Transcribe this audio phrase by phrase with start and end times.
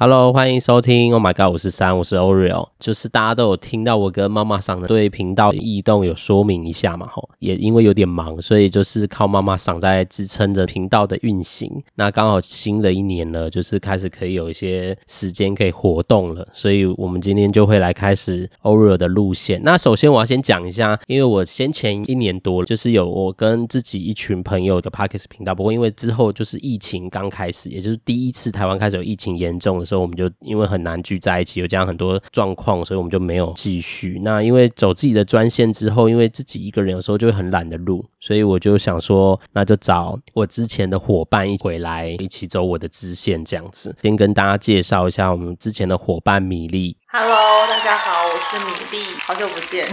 [0.00, 1.12] Hello，欢迎收听。
[1.12, 2.68] Oh my god，我是三，我是 Oreo。
[2.78, 11.82] 就是大家都有听到我跟妈妈桑的对频道的异动有说明一下嘛，吼，也因为有点忙，所以就是靠妈妈桑在支撑着频道的运行。
[11.96, 19.60] 那刚好新的一年了，就是开始可以有一些时间可以活动了，所以我们今天就会来开始 Oreo 的路线。
[19.64, 29.87] 那首先我要先讲一下，因为我先前一年多了就是有我跟自己一群朋友的 Podcast 频道，不过因为之后就是疫情刚开始，也就是第一次台湾开始有疫情严重的。
[29.88, 34.20] 所以我们就因为很难聚在一起，有这样很多状况，所以我们就没有继续。
[34.22, 43.96] 那因为走自己的专线之后，因为自己一个人有时候就会很懒得录，所以我就想说，那就找我之前的伙伴一回来，一起走我的支线这样子。
[44.02, 46.94] 先跟大家介绍一下我们之前的伙伴米粒。
[47.10, 49.88] Hello，大家好，我是米粒，好久不见。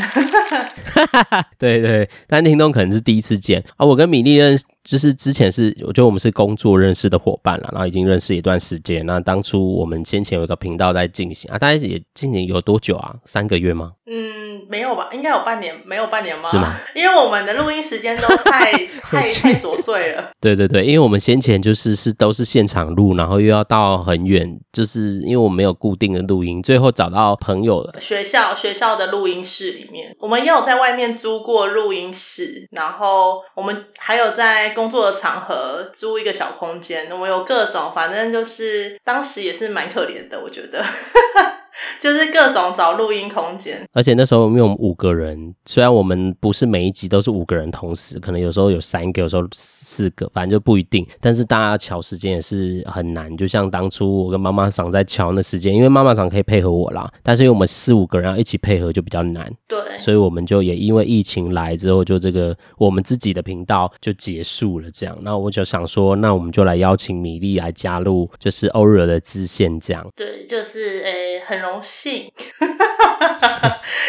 [1.57, 3.85] 对对，但听众可能是第一次见啊。
[3.85, 9.05] 我跟米粒认识，就是之前是，我觉得我们是工作认识的伙伴了，然后已经认识一段时间。
[9.05, 13.15] 那当初我们先前有一个频道在进行啊，大家也进行有多久啊？
[13.23, 13.93] 三个月吗？
[14.05, 16.51] 嗯，没有吧，应该有半年，没有半年吗？
[16.51, 16.69] 是吗？
[16.93, 20.29] 因为我们的录音时间都太 太太琐碎了。
[20.41, 27.05] 对对对，因为我们先前就是是都是现场录，然后又要到很远，就是因为我们没有固定的录音，最后找。
[27.05, 40.83] 找到朋友了，学校学校的录音室里面，我们也有在外面租过录音室，然后我们还有在工作的场合租一个小空间，我们有各种，反正就是当时也是蛮可怜的，我觉得。
[41.99, 51.05] 就是各种找录音空间，而且那时候因为我们五个人，虽然我们不是每一集都是五个人同时，可能有时候有三个，有时候四个，反正就不一定。
[51.19, 59.51] 但是大家瞧时间也是很难，就像当初我跟妈妈桑在瞧那时间，因为妈妈桑可以配合我啦，但是因为我们四五个人要一起配合就比较难。
[59.67, 64.89] 对，所以我们就也因为疫情来之后，就这个我们自己的频道就结束了。
[64.91, 70.05] 这样，那我就想说，那我们就来邀请米粒来加入，就是 Oreo 的支线这样。
[70.15, 71.64] 对，就是诶、欸，很。
[71.71, 72.31] 荣幸，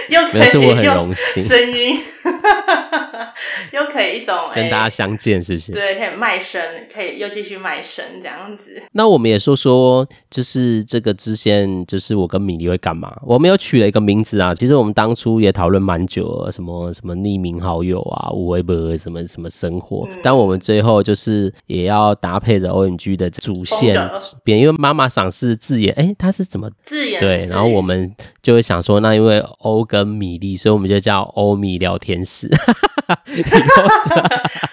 [0.08, 2.02] 又可以用声音，
[3.72, 5.72] 又可以一种跟大家相见，是不是？
[5.72, 8.82] 对，可以卖身，可以又继续卖身这样子。
[8.92, 13.14] 那我们也说说，就是这个支线，就是我跟米粒会干嘛？
[13.22, 14.54] 我们有取了一个名字啊。
[14.54, 20.06] 其实我们当初也讨论蛮久了，什么什么匿名好友啊，无微博什么什么生活。
[20.10, 23.96] 嗯、但我们最后就是也要搭配着 OMG 的主线
[24.44, 27.20] 编，因为妈妈赏是自演，哎、欸，他是怎么自演？
[27.20, 27.44] 对。
[27.48, 32.35] 然后我们就会想说，那因为欧跟米粒，所以我们就叫欧米聊天室，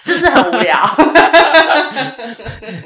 [0.00, 0.84] 是不是很无聊？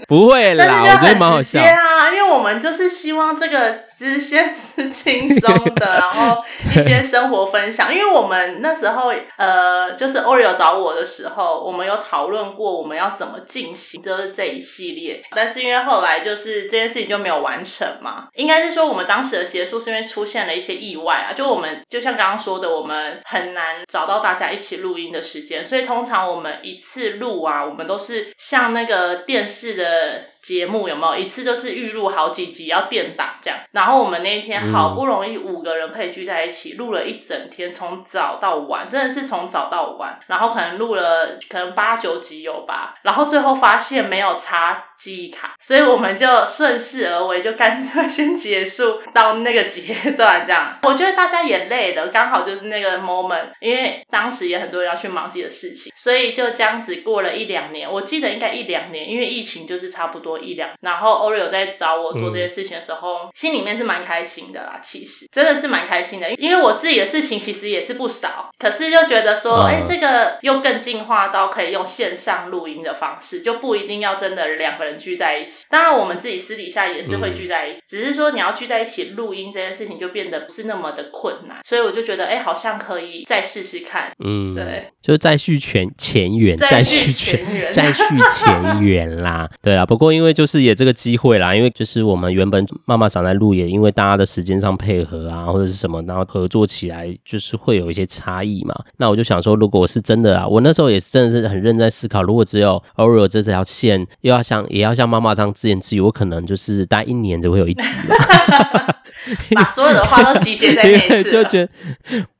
[0.07, 6.43] 不会啦，我觉得蛮好笑啊，因为我们就是希望这个支线是轻松的， 然后
[6.75, 7.93] 一些生活分享。
[7.95, 15.23] 因为我们那时候呃，就是 Oreo 找我的时候，我们有讨论过我们要怎么进行，就是这一系列。
[15.31, 19.79] 但是因为后来就是这件事情就没有完成嘛，应该是说我们当时的结束。
[19.79, 30.27] 是因为出现了一些意外啊，就我们就像刚刚说的，我们很难找到大家一起录音的时间，所以通常我们一次录啊，我们都是像那个电视的。
[30.49, 33.59] 节目有没有一次就是预录好几集要垫档这样？
[33.73, 40.19] 然后我们那一天好不容易五个人可以聚在一起，录了一整天，从早到晚，真的是从早到晚。
[40.27, 42.95] 然后可能录了可能八九集有吧。
[43.03, 50.79] 然后最后发现没有插记忆卡，所以我们就顺势而为，就干脆先结束到那个阶段这样。
[50.85, 57.91] 我觉得大家也累了，刚好就是那个 moment，因为当时也很多人要去忙自己的事情，所以就这样子过了一两年。
[57.91, 60.38] 我记得应该一两年，因为疫情就是差不多。
[60.39, 64.79] 一两，然后 Oreo 在找我做这件事情的时候，嗯、心里面是蛮开心的啦。
[64.83, 75.65] 其实真的是蛮开心的，因为我自己的事情其实也是不少，可是就觉得说，哎、嗯，这个又更进化到可以用线上录音的方式，就不一定要真的两个人聚在一起。
[75.69, 81.59] 当然，我们自己私底下也是会聚在一起，嗯、只是说你要聚在一起录音这件事情就变得不是那么的困难。
[81.65, 84.11] 所以我就觉得，哎，好像可以再试试看。
[84.25, 89.49] 嗯，对，就是再续前前缘，再续前缘，再续前缘啦。
[89.63, 98.75] 对啦，不过因为就是也这个机会啦，因为就是我们原本妈妈长在路，也因为大家的时间上配合啊，或者是什么，然后合作起来就是会有一些差异嘛。
[98.97, 107.83] 那我就想说，如果我是真的啊，我那时候也是真的是很认真思考，如果只有 Oreo 这条线，又要像也要像妈妈这样自言自语，我可能就是大概一年就会有一集。
[109.55, 111.69] 把所有的话都集结在那一次， 就觉得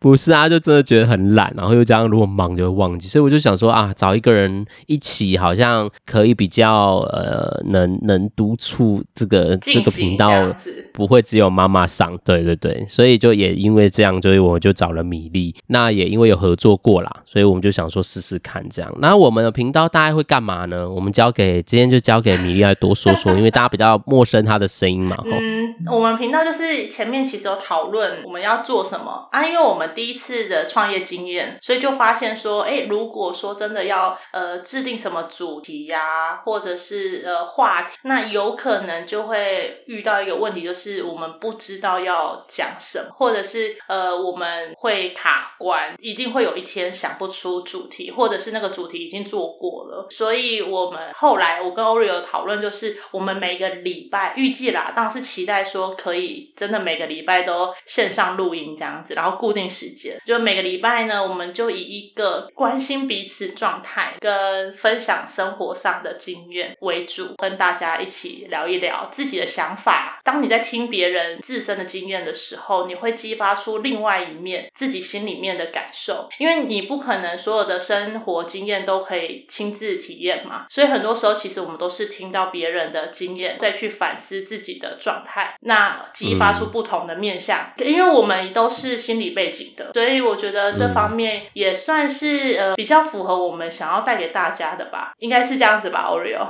[0.01, 10.55] 不是啊，就真的觉得很懒，然后又这样，如果忙就会忘记，所以我就想说啊，找一个人一起，好像可以比较呃，能能督促这个这个频道
[10.93, 15.55] 不会只有妈妈上，对对对，所以就也因为这样，所以我就找了米粒。
[15.67, 18.95] 那也因为有合作过啦，所以我们就想说试试看这样。
[19.01, 20.89] 那我们的频道大概会干嘛呢？
[20.89, 25.17] 我们交给今天就交给米粒来多说说，因为大家比较陌生他的声音嘛。
[25.27, 25.58] 嗯，
[25.91, 50.07] 我们频道就是前面其实有讨论我们要做什么啊，因为我们第一次的创业经验，所以就发现说，哎，如果说真的要呃制定什么主题呀、或者是呃话题，那有可能就会遇到一个问题，就是我们不知道要讲什么，或者是呃我们会卡关，一定会有一天想不出主题，或者是那个主题已经做过了。
[50.11, 70.21] 所以我们后来我跟 Oreo 讨论，就是我们每个礼拜预计啦，当然是期待说可以真的每个礼拜都线上录音这样子，然后固定时间，就每个礼拜呢，我们就以一个关心彼此状态跟分享生活上的经验为主，跟大家一起聊一聊自己的想法。
[70.25, 87.59] 当你在听别人自身的经验的时候，你会激发出另外一面自己心里面的感受，因为你不可能所有的生活经验都可以亲自体验嘛，所以很多时候其实我们都是听到别人的经验，再去反思自己的状态，那激发出不同的面向。
[87.79, 96.47] 嗯、因为我们都是心理背景的，所以我觉得这方面也算是呃比较符合我们想要带给大家的吧，应该是这样子吧，Oreo。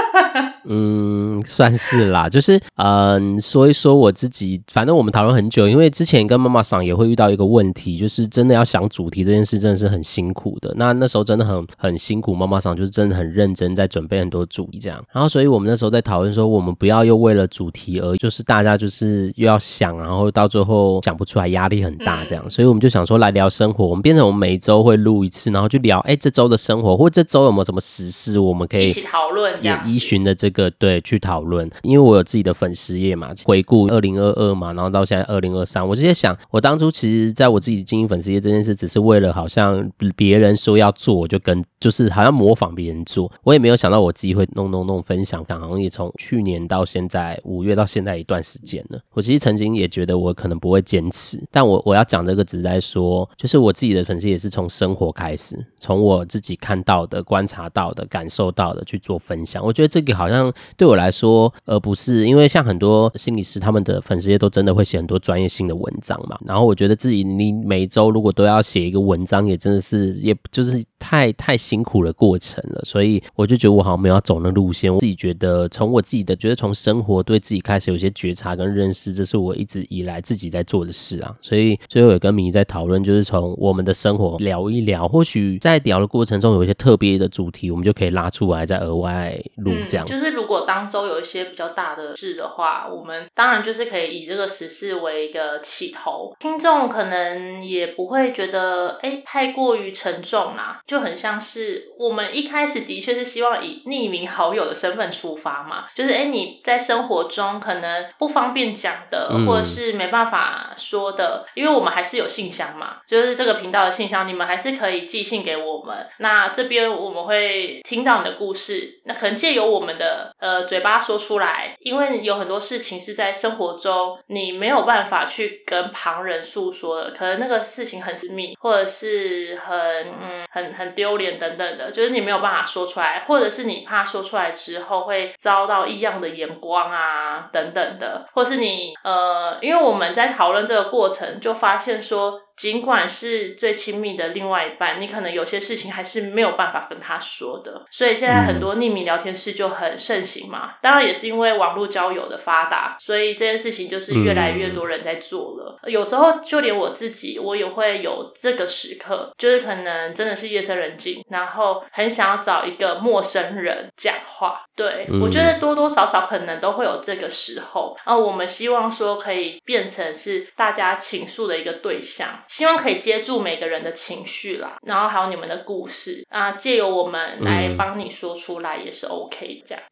[0.68, 10.72] 嗯，算是啦，就是嗯，说一说我自己，反正我们讨论很久，因为之前跟妈妈桑也会遇到一个问题，就是真的要想主题这件事真的是很辛苦的。
[10.76, 15.02] 那那时候真的很很辛苦，妈妈桑就是真的很认真在准备很多主题这样。
[15.12, 22.50] 然后所以我们那时候在讨论说，我们不要又为了主题而就是大家就是又要想，然后到最后想不出来，压力很大这样。
[22.50, 31.68] 所以我们就想说来聊生活，我们变成我们每周会录一次，然后就聊，哎，这周的生活，或这周有没有什么时事，我们可以一起讨论，也依循的这个对去讨讨论。
[31.82, 49.00] 因为我有自己的粉丝页嘛，回顾二零二二嘛，然后到现在二零二三，我直接想，我当初其实在我自己经营粉丝页这件事，只是为了好像别人说要做，我就跟就是好像模仿别人做，我也没有想到我自己会弄弄弄分享，好像也从去年到现在五月到现在一段时间了。
[49.14, 59.64] 我其实曾经也觉得我可能不会坚持，但我我要讲这个只是在说，就是我自己的粉丝也是从生活开始，从我自己看到的、观察到的、感受到的去做分享。
[59.64, 61.21] 我觉得这个好像对我来说，
[61.64, 66.38] 而不是因为像很多心理师他们的粉丝页都真的会写很多专业性的文章嘛。
[66.46, 72.80] 然后我觉得自己你每周如果都要写一个文章，也真的是也就是太太辛苦的过程了。
[72.84, 74.92] 所以我就觉得我好像没有要走那路线。
[74.92, 81.36] 我自己觉得从我自己的觉得从生活对自己开始有些觉察跟认识，这是我一直以来自己在做的事啊。
[81.40, 90.06] 所以最后也跟米在讨论，就是从我们的生活聊一聊，或许在聊的过程中有一些特别的主题，我们就可以拉出来再额外录这样。
[90.06, 129.76] 嗯，就是如果当周有一些比较大的事的话，我们当然就是可以以这个时事为一个起头，听众可能也不会觉得哎太过于沉重啦，就很像是我们一开始的确是希望以匿名好友的身份出发嘛，就是哎你在生活中可能不方便讲的，或者是没办法说的，因为我们还是有信箱嘛，就是这个频道的信箱，你们还是可以寄信给我们，那这边我们会听到你的故事，那可能借由我们的呃嘴巴说出来，因为有很多事情是在生活中你没有办法去跟旁人诉说的，可能那个事情很私密，或者是很
[130.20, 142.40] 嗯很很丢脸等等的，就是你没有办法说出来，或者是你怕说出来之后会遭到异样的眼光啊等等的，或是你呃，因为我们在讨论这个过程就发现说。
[142.62, 150.74] 尽管是最亲密的另外一半，你可能有些事情还是没有办法跟他说的，所以现在很多匿名聊天室就很盛行嘛。
[150.80, 155.76] 当然也是因为网络交友的发达，所以这件事情就是越来越多人在做了。
[155.90, 164.60] 有时候就连我自己，我也会有这个时刻，就是可能真的是夜深人静，然后很想要找一个陌生人讲话。
[164.76, 167.96] 对，我觉得多多少少可能都会有这个时候。
[168.04, 172.28] 啊我们希望说可以变成是大家倾诉的一个对象。
[172.52, 179.82] 希望可以接住每个人的情绪啦，然后还有你们的故事啊，借由我们来帮你说出来也是 OK 这样。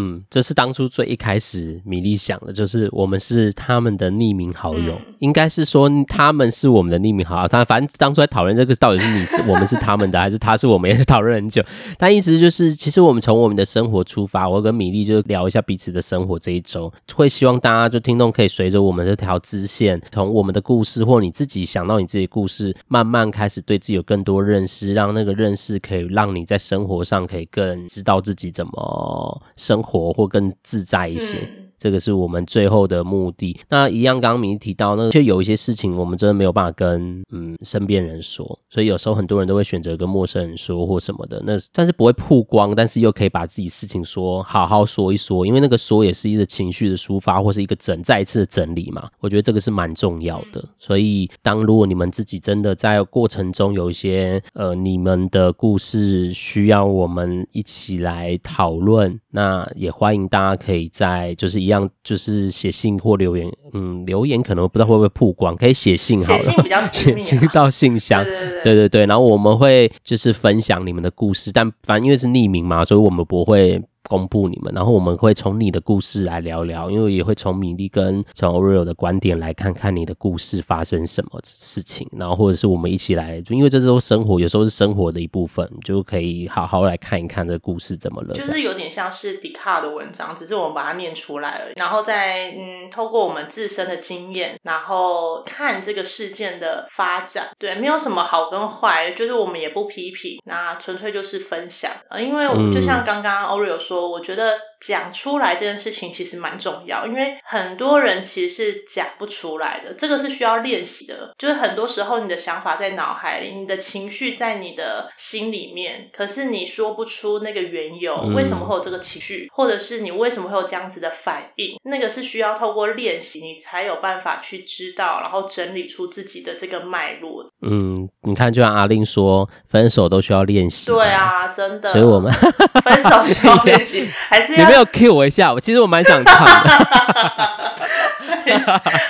[0.00, 7.48] 嗯，这是当初最一开始米粒想的，就是我们是他们的匿名好友，嗯、应该是说他们是我们的匿名好友。
[7.48, 11.60] 他反正当初在讨论这个到底是你是我们是他们的，还是他是我们，也是讨论很久。
[11.98, 16.38] 但意思就是，其实我们从我们的生活出发，我跟米粒就聊一下彼此的生活。
[16.38, 29.87] 这一周会希望大家就听众可以随着我们这条支线，从我们的故事或你自己想到你自己的故事，慢慢开始对自己有更多认识，让那个认识可以让你在生活上可以更知道自己怎么生活。
[29.88, 31.50] 活或更自在一些。
[31.78, 33.58] 这个是我们最后的目的。
[33.68, 41.42] 那一样，刚刚米莉提到，那却有一些事情我们真的没有办法跟嗯身边人说，所以有时候很多人都会选择跟陌生人说或什么的。
[41.44, 49.08] 那但是不会曝光，但是又可以把自己事情说好好说一说，因为那个说也是一个情绪的抒发，或是一个整再一次的整理嘛。
[49.20, 50.64] 我觉得这个是蛮重要的。
[50.78, 73.82] 所以当如果你们自己真的在过程中有一些呃你们的故事需要我们一起来讨论，那也欢迎大家可以在就是一样就是写信或留言，嗯，留言可能不知道会不会曝光，可以写信好了，写信比较私密，写信到信箱，对对对，对对对，然后我们会就是分享你们的故事，但反正因为是匿名嘛，所以我们不会。
[74.08, 88.34] 公布你们，然后我们会从你的故事来聊聊，因为也会从米粒跟从 Oreo 的观点来看看你的故事发生什么事情，然后或者是我们一起来，就因为这都生活，有时候是生活的一部分，就可以好好来看一看这故事怎么了。
[88.34, 97.48] 就是有点像是迪卡的文章，只是我们把它念出来了，然后再嗯，透过我们自身的经验，然后看这个事件的发展。
[97.58, 101.90] 对，没有什么好跟坏，就是我们也不批评，那纯粹就是分享。
[102.08, 103.97] 呃，因为我们就像刚刚 Oreo 说。
[104.06, 111.34] 我觉得讲出来这件事情其实蛮重要，因为很多人其实是讲不出来的，这个是需要练习的。
[111.36, 127.44] 就是很多时候你的想法在脑海里，你的情绪在你的心里面，可是你说不出那个缘由，为什么会有这个情绪，或者是你为什么会有这样子的反应，那个是需要透过练习，你才有办法去知道，然后整理出自己的这个脉络。
[127.62, 130.86] 嗯，你看，就像阿令说，分手都需要练习。
[130.86, 131.92] 对啊，真的。
[131.92, 134.06] 所以我们分手需要练习。
[134.28, 136.52] 还是要你没有 cue 我一下，我其实我蛮想唱的，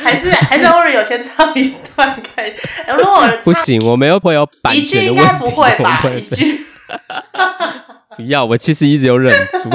[0.03, 2.53] 还是还是 Oreo 先唱一段可以？
[2.97, 6.03] 如果我不行，我没有朋友版权的问题，一句应该不会吧？
[6.15, 6.61] 一句。
[8.17, 9.71] 不要，我其实一直有忍住。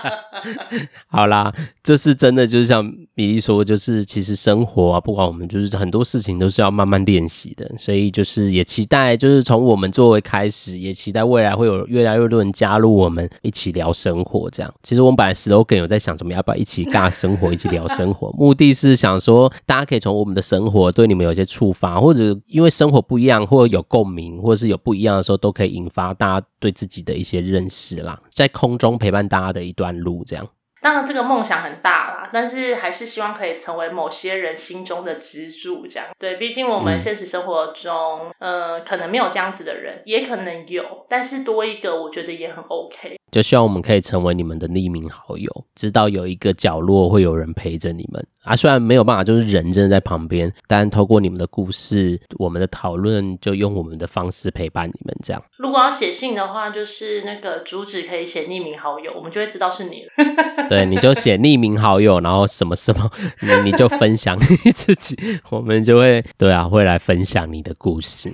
[1.06, 2.84] 好啦，这是真的，就是像
[3.14, 14.48] 米莉说，就是其实生活啊，不管我们就是很多事情都是要慢慢练习的，所以就是也期待，就是从我们作为开始，也期待未来会有越来越多人加入我们一起聊生活。
[14.50, 27.40] 这样，其实我们本来 slogan 有在想，怎么要不要一起尬生活，一起聊生活，目的是想说，大家可以从我们的生活对你们有些触发，或者因为生活不一样，或者有共鸣，或者是有不一样的时候，都可以引发大家对自己的一些。
[27.40, 30.46] 认识啦，在空中陪伴大家的一段路，这样。
[30.80, 36.08] 当然，这个梦想很大啦，但是还是希望可以成为某些人心中的支柱，这样。
[36.18, 43.19] 对，毕竟我们现实生活中，呃，可能没有这样子的人，也可能有，但是多一个，我觉得也很 OK。
[43.30, 48.56] 就希望我们可以成为你们的匿名好友，知道有一个角落会有人陪着你们啊。
[48.56, 55.16] 虽然没有办法，就是人真的在旁边，但透过你们的故事，我们的讨论，就用我们的方式陪伴你们。
[55.22, 60.08] 这样，如果要写信的话，就是那个主旨可以写匿名好友，我们就会知道是你了。
[60.68, 63.10] 对，你就写匿名好友，然后什么什么，
[63.40, 65.16] 你你就分享你自己，
[65.50, 68.30] 我们就会对啊，会来分享你的故事。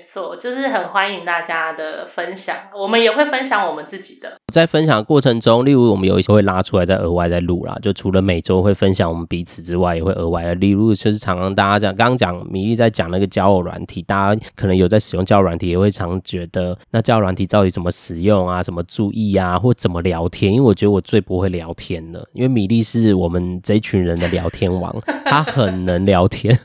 [0.00, 4.32] 没错，就是很欢迎大家的分享，我们也会分享我们自己的。
[4.50, 10.54] 在分享的过程中，例如我们有一些会拉出来再额外再录啦，就除了每周会分享我们彼此之外，也会额外的。
[10.54, 20.50] 例如就是常常大家讲，刚刚讲米粒在讲那个交友软体，大家可能有在使用交友软体，也会常觉得那交友软体到底怎么使用啊，怎么注意啊，或怎么聊天？
[20.50, 26.58] 因为我觉得我最不会聊天了，因为米粒是我们这一群人的聊天王，他很能聊天，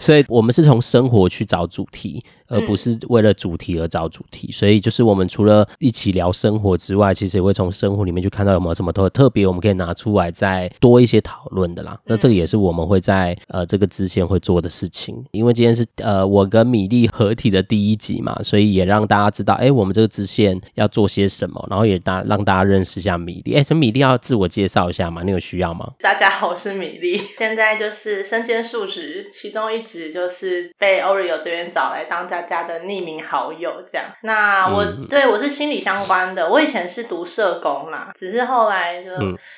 [0.00, 2.20] 所以我们是从生活去找主题。
[2.50, 11.98] 而不是为了主题而找主题，所以就是我们除了一起聊生活之外，其实也会从生活里面去看到有没有什么特特别，我们可以拿出来再多一些讨论的啦。
[12.04, 23.54] 那这个也是我们会在呃这个支线会做的事情，因为今天是呃我跟米粒合体的第一集嘛，所以也让大家知道，哎、欸，我们这个支线要做些什么，然后也大让大家认识一下米粒。
[23.54, 25.22] 哎、欸，什么米粒要自我介绍一下吗？
[25.24, 25.88] 你有需要吗？
[26.00, 32.39] 大家好，我是米粒，现在就是身兼数职，其中一职就是被 Oreo 这边找来当家。
[32.42, 39.10] 大家的匿名好友这样，那我、嗯、对我是心理相关的，我以前是读社工啦，只是后来就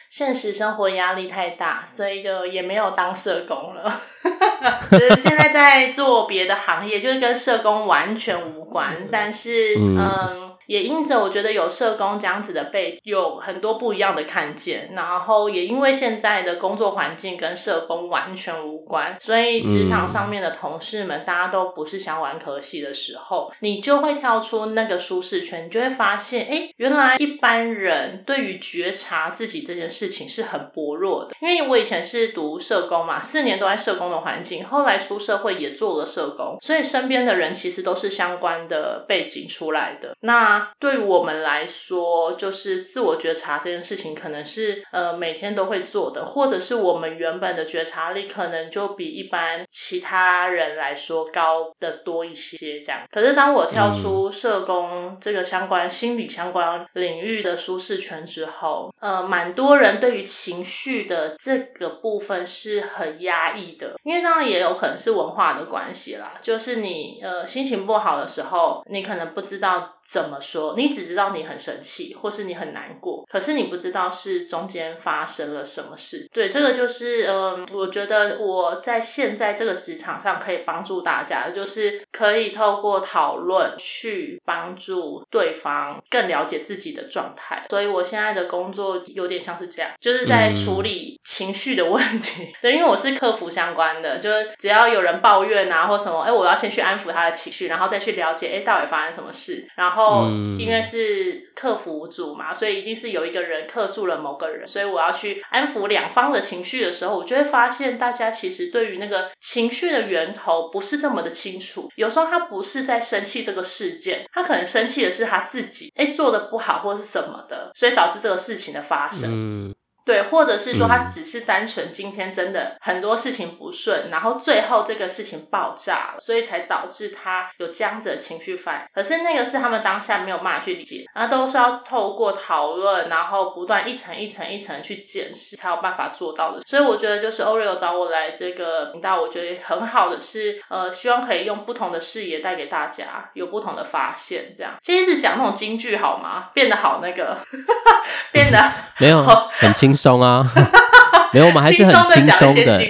[0.08, 4.00] 现实生活压力太大，所以就也没有当社工了，
[4.90, 9.98] 就是现在在做别的行业，就是跟社工完全无关，但是嗯。
[9.98, 31.36] 嗯也因着我觉得有社工这样子的背景，有很多不一样的看见，然后也因为现在的工作环境跟社工完全无关，所以职场上面的同事们大家都不是想玩科系的时候，你就会跳出那个舒适圈，你就会发现，哎，原来一般人对于觉察自己这件事情是很薄弱的。
[31.42, 40.16] 因为我以前是读社工嘛，四年都在社工的环境，后来出社会也做了社工，所以身边的人其实都是相关的背景出来的。
[40.20, 52.80] 那那对于我们来说，就是自我觉察这件事情，可能是呃每天都会做的，或者是我们原本的觉察力可能就比一般其他人来说高得多一些。
[52.80, 69.94] 这样，可是当我跳出社工这个相关、嗯、心理相关领域的舒适圈之后，呃，蛮多人对于情绪的这个部分是很压抑的，因为当然也有可能是文化的关系啦，就是你呃心情不好的时候，你可能不知道。
[70.04, 70.74] 怎么说？
[70.76, 76.26] 你只知道你很生气，或是你很难过，可是你不知道是中间发生了什么事。
[76.32, 87.66] 对，这个就是，嗯，我觉得我在现在这个职场上可以帮助大家，就是可以透过讨论去帮助对方更了解自己的状态。
[87.70, 92.42] 所以我现在的工作有点像是这样，就是在处理情绪的问题。
[92.42, 100.31] 嗯、 对，因为我是客服相关的，就是只要有人抱怨啊或什么，哎，我要先去安抚他的情绪，然后再去了解，哎，到底发生什么事，然后。
[100.58, 111.88] 因为是客服组嘛，所以一定是有一个人客诉了某个人，所以我要去安抚两方的情绪的时候，我就会发现大家其实对于那个情绪的源头不是这么的清楚。
[111.96, 119.30] 有时候他不是在生气这个事件，他可能生气的是他自己，哎，做的不好或是什么的，所以导致这个事情的发生。
[119.32, 128.82] 嗯对，或者是说他只是单纯今天真的很多事情不顺，嗯、然后最后这个事情爆炸了，所以才导致他有这样子的情绪反应。
[128.92, 136.60] 可是那个是他们当下没有办法去理解，然后都是要透过讨论，然后不断一层一层一层去检视，才有办法做到的。
[136.62, 144.52] 所以我觉得就是 Oreo 找我来这个频道，我觉得很好的是，呃，希望可以用不同的视野带给大家有不同的发现。
[144.56, 146.48] 这样，今天一直讲那种金句好吗？
[146.52, 147.38] 变得好那个，
[148.32, 149.91] 变得、嗯、没有很轻。
[149.92, 150.50] 轻松啊，
[151.34, 152.80] 没有，我们还是很轻松的，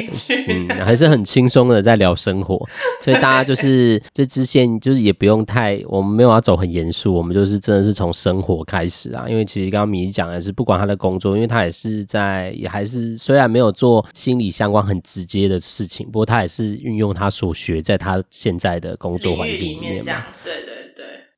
[0.49, 2.65] 嗯，还是很轻松的在聊生活，
[3.01, 20.72] 所以大家就是 这支线就是也不用太，我们没有要走很严肃，我们就是真的是从生活开始啊，因为其实刚刚米讲的是，不管他的工作，因为他也是在，也还是虽然没有做心理相关很直接的事情，不过他也是运用他所学在他现在的工作环境里面嘛，对对。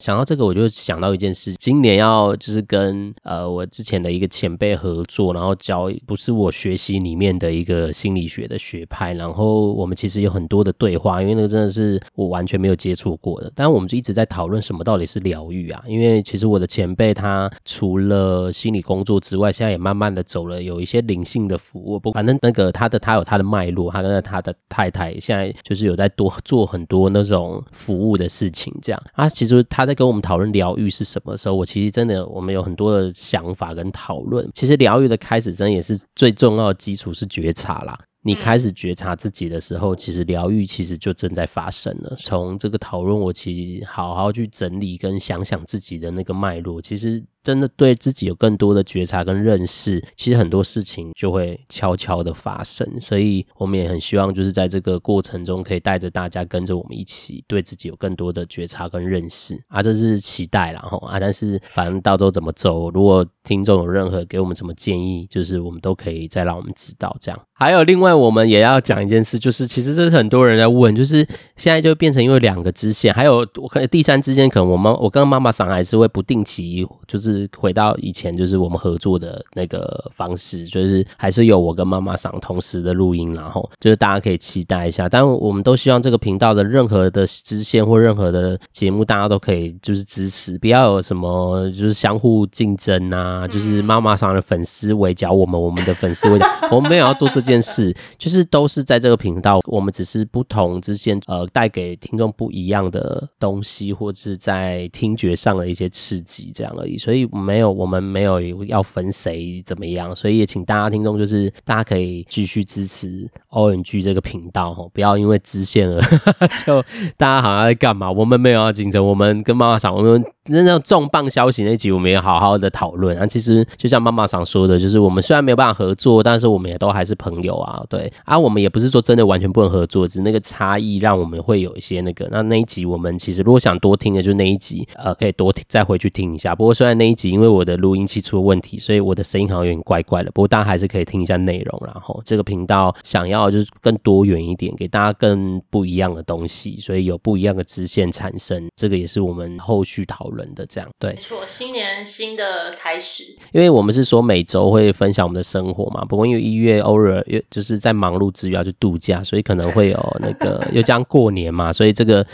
[0.05, 15.83] 想到这个，我就想到一件事，今年要就是跟呃我之前的一个前辈合作，然后教不是我学习里面的一个心理学的学派，然后我们其实有很多的对话，因为那个真的是我完全没有接触过的，但我们就一直在讨论什么到底是疗愈啊？
[15.87, 29.94] 因为其实我的前辈他除了心理工作之外，现在也慢慢的走了有一些灵性的服务，不反正那个他的他有他的脉络，他跟他的太太现在就是有在多做很多那种服务的事情，这样啊，其实他在。
[29.95, 34.49] 跟我们讨论疗愈是什么时候，我其实真的我们有很多的想法跟讨论。
[34.53, 37.99] 其实疗愈的开始，真的也是最重要的基础是觉察啦。
[38.23, 42.17] 你开始觉察自己的时候，其实疗愈其实就正在发生了。
[42.19, 47.23] 从这个讨论，我其实好好去整理跟想想自己的那个脉络，其实。
[47.45, 52.89] 真的对自己有更多的觉察跟认识，其实很多事情就会悄悄的发生。
[53.01, 61.21] 所以我们也很希望，就是在这个过程中，可以带着大家跟着我们一起，对自己有更多的觉察跟认识啊，这是期待然后啊。
[61.21, 67.39] 但是反正到时候怎么走，如果听众有任何给我们什么建议，就是我们都可以再让我们知道这样。
[67.53, 71.19] 还有另外，我们也要讲一件事，就是其实这是很多人在问，就是
[71.57, 77.34] 现在就变成因为两个支线，还有我可能第三支线，可能我们我跟妈妈桑还是会不定期就是。
[77.35, 85.09] 是回到以前，就是我们合作的那个方式，就是还是有我跟妈妈桑同时的录音，然后就是大家可以期待一下。
[85.09, 107.24] 但我们都希望这个频道的任何的支线或任何的节目，大家都可以就是支持，不要有什么就是相互竞争啊，就是妈妈桑的粉丝围剿我们，我们的粉丝围剿我们，没有要做这件事，就是都是在这个频道，我们只是不同支线呃带给听众不一样的东西，或者是在听觉上的一些刺激这样而已，所以。
[107.33, 116.01] 没有，我们没有要分谁怎么样，所以也请大家听众，就是大家可以继续支持 O N G 这个频道哈，不要因为支线而
[116.65, 116.83] 就
[117.17, 118.11] 大家好像在干嘛？
[118.11, 123.27] 我们没有要竞争，我们跟妈妈想，我们那那重磅消息那集，我们也好好的讨论啊。
[123.27, 127.85] 其实就像妈妈常说的，就是我们虽然没有办法合作，但是我们也都还是朋友啊。
[127.91, 132.27] 对啊，我们也不是说真的完全不能合作，只是那个差异让我们会有一些那个。
[132.31, 136.55] 那那一集我们其实如果想多听的，就那一集呃，可以多听再回去听一下。
[136.55, 137.35] 不过虽然那一集。
[137.35, 140.31] 因为我的录音器出了问题，所以我的声音好像有点怪怪的。
[140.31, 141.83] 不过大家还是可以听一下内容。
[141.85, 148.69] 然后这个频道想要就是更多元一点，给大家更不一样的东西，所以有不一样的支线产生。
[148.77, 150.65] 这个也是我们后续讨论的。
[150.67, 153.25] 这样对，没错，新年新的开始。
[153.53, 156.05] 因为我们是说每周会分享我们的生活嘛。
[156.05, 162.27] 不过因为一月偶尔就是在忙碌之余要去度假，所以可能会有那个 又将过年嘛，所以这个。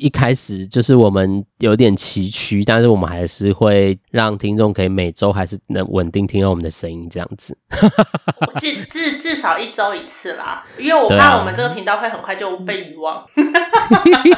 [0.00, 7.56] 一开始就是我们有点崎岖，但是我们还是会让听众可以每周还是能稳定听到我们的声音这样子。
[8.58, 13.16] 至至至少一周一次啦，因为我怕我们这个频道会很快就被遗忘。
[13.16, 13.26] 啊、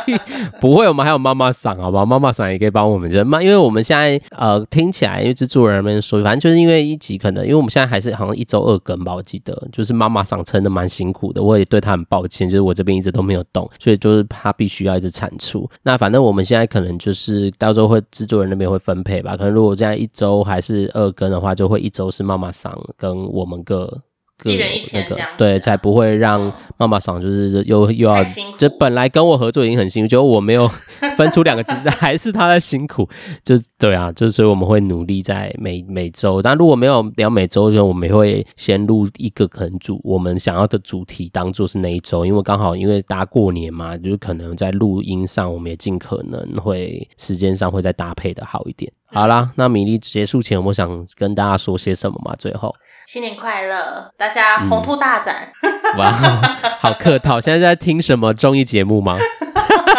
[0.61, 2.05] 不会，我们还有妈妈嗓，好不好？
[2.05, 15.52] 妈妈嗓也可以帮我们，就妈，因为我们现在呃听起来，因为制作人们说，反正就是因为一集可能，因为我们现在还是好像一周二更吧，我记得，就是妈妈嗓撑的蛮辛苦的，我也对她很抱歉，就是我这边一直都没有动，所以就是她必须要一直产出。
[15.83, 24.03] 那反正我们现在可能就是到时候会制作人那边会分配吧，可能如果这样一周还是二更的话，就会一周是妈妈桑跟我们各。
[24.45, 28.17] 一人一天这样子，对，才不会让妈妈桑就是又又要，
[28.59, 30.69] 就本来跟我合作已经很辛苦，结果我没有
[31.17, 33.09] 分出两个字，还是他在辛苦，
[33.45, 48.93] 就对啊，就是所以我们会努力在每每周，但如果没有聊每周，就我们会先录一个可能主我们想要的主题当做是那一周，因为刚好因为大家过年嘛，就是可能在录音上，我们也尽可能会时间上会再搭配的好一点。
[49.13, 52.35] 好啦，那米粒结束前，我想跟大家说些什么嘛？
[52.39, 52.75] 最后。
[53.07, 55.53] 新年快乐，大家宏图大展！
[55.63, 56.13] 嗯、哇，
[56.81, 57.41] 好客套！
[57.41, 59.19] 现在在听什么综艺节目吗？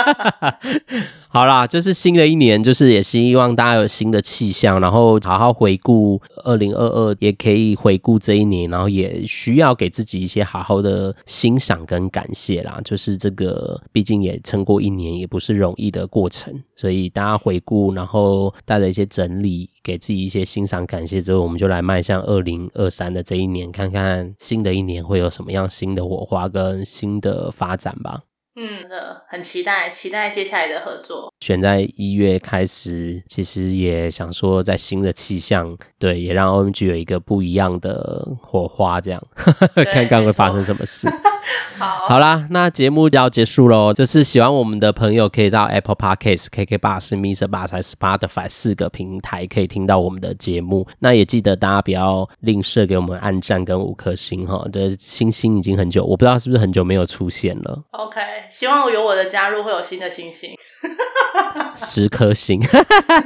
[0.03, 0.59] 哈
[1.33, 12.79] 好啦，就是新的一年，就是也希望大家有新的气象，然后好好回顾二零二二，也可以回顾这一年，然后也需要给自己一些好好的欣赏跟感谢啦。
[12.85, 28.21] 就是这个，毕竟也撑过一年，也不是容易的过程，所以大家回顾，然后带着一些整理，给自己一些欣赏感谢之后，我们就来迈向二零二三的这一年，看看新的一年会有什么样新的火花跟新的发展吧。
[28.55, 31.33] 嗯的，很期待，期待接下来的合作。
[31.39, 39.19] 选在一月开始，其实也想说，在新的气象，对，也让 OMG 有一个不一样的火花，这样
[39.91, 41.07] 看看会发生什么事。
[41.77, 43.93] 好，好啦，那节目就要结束喽。
[43.93, 47.47] 就是喜欢我们的朋友，可以到 Apple Podcast、KK Bus、Mr.
[47.47, 50.87] Bus 还是 Spotify 四个平台，可以听到我们的节目。
[50.99, 54.65] 那也记得大家不要吝啬给我们按赞跟五颗星哈。
[54.71, 57.83] 的星星已经很久，我不知道是不是很久没有出现了。
[57.91, 60.51] OK，希望有我的加入会有新的星星。
[61.75, 62.61] 十颗星，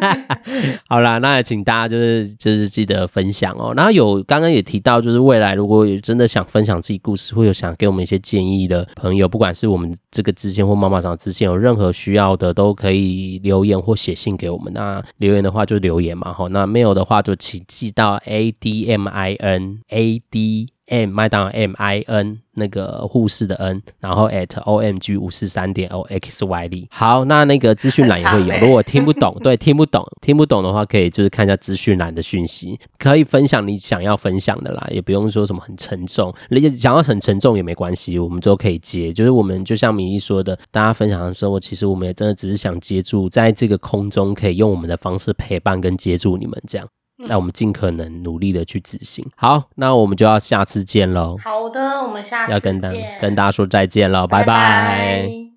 [0.87, 3.73] 好啦，那也请大家就是就是记得分享哦。
[3.75, 14.71] 然后有刚刚也提到，就是未来如果有真的想分享自己故事，会有想给我们一些建议的朋友，不管是我们这个支线或妈妈桑支线，有任何需要的都可以留言或写信给我们。
[14.73, 16.47] 那留言的话就留言嘛，哈。
[16.49, 24.59] 那没有的话就请寄到 a d m i n a d m 麦当劳 m i n 那个护士的 n，然后 at
[24.61, 26.87] o m g 五四三点 o x y d。
[26.91, 28.65] 好，那那个资讯栏也会有。
[28.65, 39.13] 如果听不懂，对，听不懂，听不懂的话，可以就是看一下资讯栏的讯息，可以分享你想要分享的啦，也不用说什么很沉重，你想要很沉重也没关系，我们都可以接。
[39.13, 46.87] 就是我们就像米粒说的，大家分享的时候，其实我们也真的只是想接住，在这个空中可以用我们的方式陪伴跟接住你们这样。
[47.17, 49.25] 那我们尽可能努力的去执行。
[49.35, 51.37] 好，那我们就要下次见喽。
[51.43, 52.53] 好的，我们下次见。
[52.53, 54.45] 要跟大跟大家说再见了，拜拜。
[54.45, 55.56] 拜拜。